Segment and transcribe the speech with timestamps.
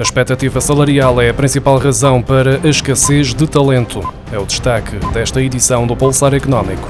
[0.00, 4.00] A expectativa salarial é a principal razão para a escassez de talento.
[4.32, 6.88] É o destaque desta edição do Pulsar Económico.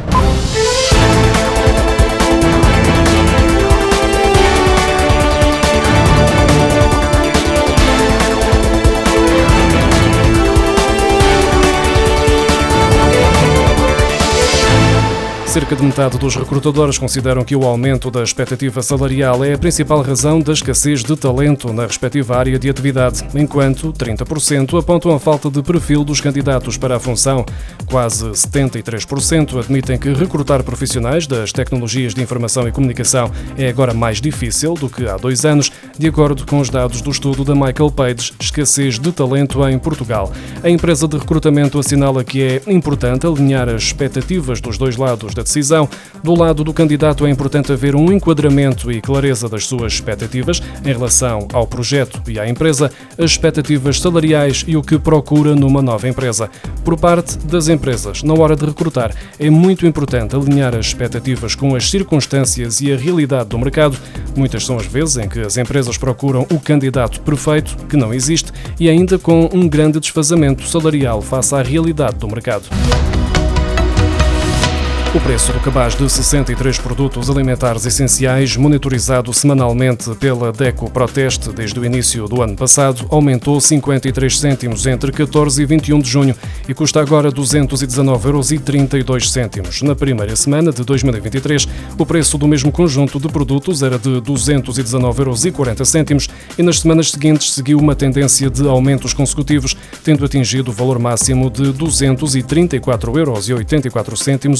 [15.50, 20.00] Cerca de metade dos recrutadores consideram que o aumento da expectativa salarial é a principal
[20.00, 25.50] razão da escassez de talento na respectiva área de atividade, enquanto 30% apontam a falta
[25.50, 27.44] de perfil dos candidatos para a função.
[27.86, 34.20] Quase 73% admitem que recrutar profissionais das tecnologias de informação e comunicação é agora mais
[34.20, 37.90] difícil do que há dois anos, de acordo com os dados do estudo da Michael
[37.90, 40.32] Page Escassez de Talento em Portugal.
[40.62, 45.40] A empresa de recrutamento assinala que é importante alinhar as expectativas dos dois lados da
[45.50, 45.88] decisão.
[46.22, 50.92] Do lado do candidato é importante haver um enquadramento e clareza das suas expectativas em
[50.92, 56.08] relação ao projeto e à empresa, as expectativas salariais e o que procura numa nova
[56.08, 56.48] empresa.
[56.84, 61.74] Por parte das empresas, na hora de recrutar, é muito importante alinhar as expectativas com
[61.74, 63.96] as circunstâncias e a realidade do mercado.
[64.36, 68.52] Muitas são as vezes em que as empresas procuram o candidato perfeito, que não existe,
[68.78, 72.68] e ainda com um grande desfazamento salarial face à realidade do mercado.
[75.12, 81.80] O preço do cabaz de 63 produtos alimentares essenciais, monitorizado semanalmente pela DECO Proteste desde
[81.80, 86.36] o início do ano passado, aumentou 53 cêntimos entre 14 e 21 de junho
[86.68, 89.82] e custa agora 219,32 euros.
[89.82, 91.66] Na primeira semana de 2023,
[91.98, 95.44] o preço do mesmo conjunto de produtos era de 219,40 euros
[96.56, 101.50] e nas semanas seguintes seguiu uma tendência de aumentos consecutivos, tendo atingido o valor máximo
[101.50, 103.48] de 234,84 euros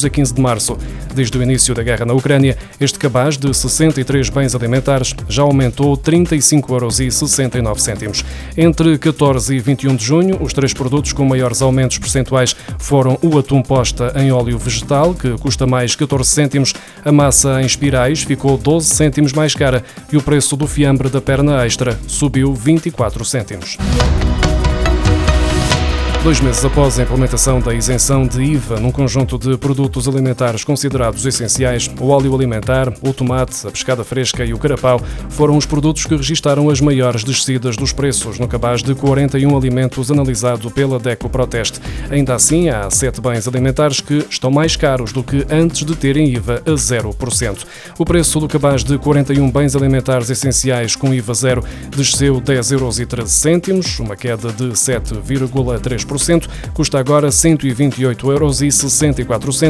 [0.05, 0.77] a 15 de de março.
[1.15, 5.97] Desde o início da guerra na Ucrânia, este cabaz de 63 bens alimentares já aumentou
[5.97, 8.25] 35,69 euros.
[8.57, 13.39] Entre 14 e 21 de junho, os três produtos com maiores aumentos percentuais foram o
[13.39, 16.73] atum posta em óleo vegetal, que custa mais 14 cêntimos,
[17.05, 21.21] a massa em espirais ficou 12 cêntimos mais cara e o preço do fiambre da
[21.21, 23.77] perna extra subiu 24 cêntimos.
[26.23, 31.25] Dois meses após a implementação da isenção de IVA num conjunto de produtos alimentares considerados
[31.25, 35.01] essenciais, o óleo alimentar, o tomate, a pescada fresca e o carapau
[35.31, 40.11] foram os produtos que registaram as maiores descidas dos preços no cabaz de 41 alimentos
[40.11, 41.81] analisado pela DECO Proteste.
[42.11, 46.35] Ainda assim, há sete bens alimentares que estão mais caros do que antes de terem
[46.35, 47.67] IVA a 0%.
[47.99, 51.65] O preço do cabaz de 41 bens alimentares essenciais com IVA zero
[51.97, 56.10] desceu 10,13 euros, uma queda de 7,3%
[56.75, 59.61] custa agora 128,64 euros.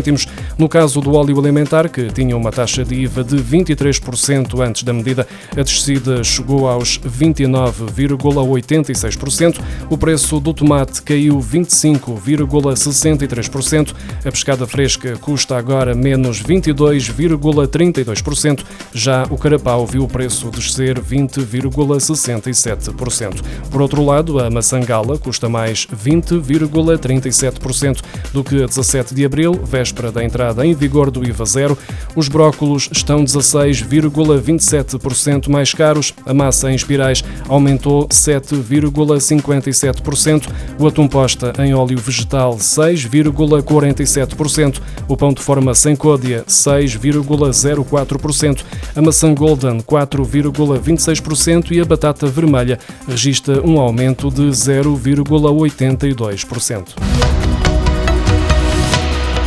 [0.59, 4.93] No caso do óleo alimentar, que tinha uma taxa de IVA de 23% antes da
[4.93, 9.59] medida, a descida chegou aos 29,86%.
[9.89, 13.95] O preço do tomate caiu 25,63%.
[14.25, 18.65] A pescada fresca custa agora menos 22,32%.
[18.93, 23.43] Já o carapau viu o preço descer 20,67%.
[23.71, 28.03] Por outro lado, a maçã gala custa mais 20 20,37%
[28.33, 31.77] do que a 17 de abril, véspera da entrada em vigor do IVA zero.
[32.15, 40.49] Os brócolos estão 16,27% mais caros, a massa em espirais aumentou 7,57%,
[40.79, 48.63] o atum posta em óleo vegetal 6,47%, o pão de forma sem côdea 6,04%,
[48.95, 56.20] a maçã golden 4,26% e a batata vermelha registra um aumento de 0,82%.
[56.21, 57.40] 2%.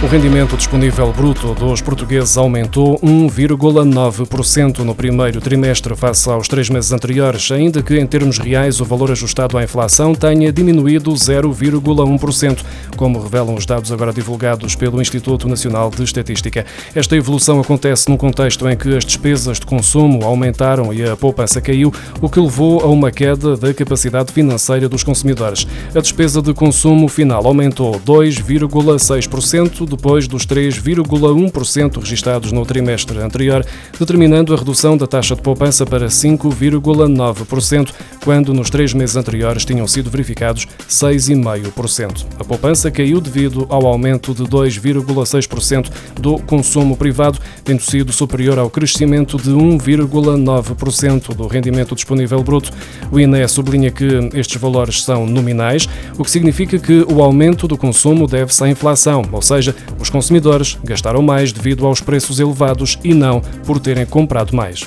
[0.04, 6.92] O rendimento disponível bruto dos portugueses aumentou 1,9% no primeiro trimestre face aos três meses
[6.92, 12.60] anteriores, ainda que em termos reais o valor ajustado à inflação tenha diminuído 0,1%,
[12.98, 16.66] como revelam os dados agora divulgados pelo Instituto Nacional de Estatística.
[16.94, 21.62] Esta evolução acontece num contexto em que as despesas de consumo aumentaram e a poupança
[21.62, 25.66] caiu, o que levou a uma queda da capacidade financeira dos consumidores.
[25.96, 33.66] A despesa de consumo final aumentou 2,6% depois dos 3,1% registados no trimestre anterior,
[34.00, 37.90] determinando a redução da taxa de poupança para 5,9%,
[38.24, 42.26] quando nos três meses anteriores tinham sido verificados 6,5%.
[42.40, 48.70] A poupança caiu devido ao aumento de 2,6% do consumo privado, tendo sido superior ao
[48.70, 52.72] crescimento de 1,9% do rendimento disponível bruto.
[53.12, 55.88] O INE sublinha que estes valores são nominais,
[56.18, 60.78] o que significa que o aumento do consumo deve-se à inflação, ou seja, os consumidores
[60.84, 64.86] gastaram mais devido aos preços elevados e não por terem comprado mais.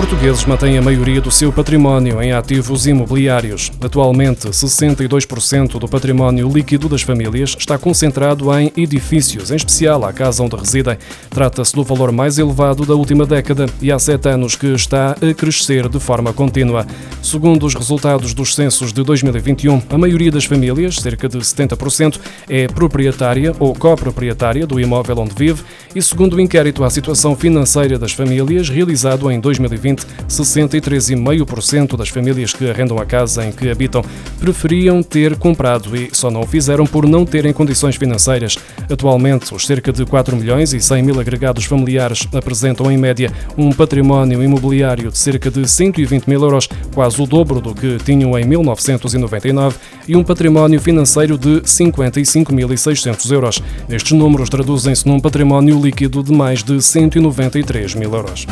[0.00, 3.70] Portugueses mantêm a maioria do seu património em ativos imobiliários.
[3.82, 10.42] Atualmente, 62% do património líquido das famílias está concentrado em edifícios, em especial a casa
[10.42, 10.96] onde residem.
[11.28, 15.34] Trata-se do valor mais elevado da última década e há sete anos que está a
[15.34, 16.86] crescer de forma contínua.
[17.22, 22.18] Segundo os resultados dos censos de 2021, a maioria das famílias, cerca de 70%,
[22.48, 25.62] é proprietária ou coproprietária do imóvel onde vive
[25.94, 29.38] e, segundo o inquérito à situação financeira das famílias, realizado em
[29.94, 34.02] 2020, 63,5% das famílias que arrendam a casa em que habitam
[34.38, 38.56] preferiam ter comprado e só não o fizeram por não terem condições financeiras.
[38.90, 43.72] Atualmente, os cerca de 4 milhões e 100 mil agregados familiares apresentam, em média, um
[43.72, 48.44] património imobiliário de cerca de 120 mil euros, quase o dobro do que tinham em
[48.44, 49.76] 1999,
[50.08, 53.62] e um património financeiro de 55.600 euros.
[53.88, 58.46] Estes números traduzem-se num património líquido de mais de 193 mil euros.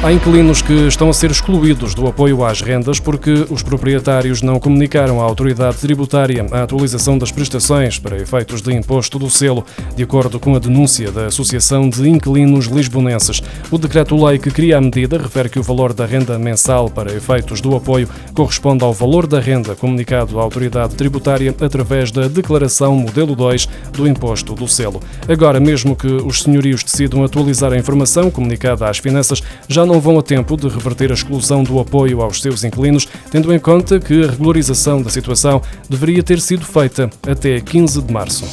[0.00, 4.60] Há inquilinos que estão a ser excluídos do apoio às rendas porque os proprietários não
[4.60, 9.66] comunicaram à autoridade tributária a atualização das prestações para efeitos de imposto do selo,
[9.96, 13.42] de acordo com a denúncia da Associação de Inquilinos Lisbonenses.
[13.72, 17.60] O decreto-lei que cria a medida refere que o valor da renda mensal para efeitos
[17.60, 23.34] do apoio corresponde ao valor da renda comunicado à autoridade tributária através da declaração modelo
[23.34, 25.00] 2 do imposto do selo.
[25.28, 30.18] Agora, mesmo que os senhorios decidam atualizar a informação comunicada às finanças, já não vão
[30.18, 34.22] a tempo de reverter a exclusão do apoio aos seus inquilinos, tendo em conta que
[34.22, 38.44] a regularização da situação deveria ter sido feita até 15 de março.